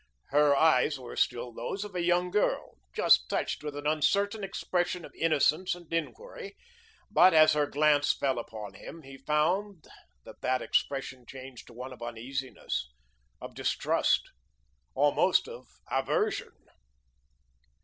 Her 0.29 0.55
eyes 0.55 0.97
were 0.97 1.15
still 1.15 1.53
those 1.53 1.83
of 1.83 1.93
a 1.93 2.01
young 2.01 2.31
girl, 2.31 2.79
just 2.91 3.29
touched 3.29 3.63
with 3.63 3.75
an 3.75 3.85
uncertain 3.85 4.43
expression 4.43 5.05
of 5.05 5.13
innocence 5.13 5.75
and 5.75 5.93
inquiry, 5.93 6.57
but 7.11 7.35
as 7.35 7.53
her 7.53 7.67
glance 7.67 8.11
fell 8.11 8.39
upon 8.39 8.73
him, 8.73 9.03
he 9.03 9.15
found 9.19 9.87
that 10.25 10.41
that 10.41 10.59
expression 10.63 11.27
changed 11.27 11.67
to 11.67 11.73
one 11.73 11.93
of 11.93 12.01
uneasiness, 12.01 12.91
of 13.39 13.53
distrust, 13.53 14.31
almost 14.95 15.47
of 15.47 15.67
aversion. 15.91 16.53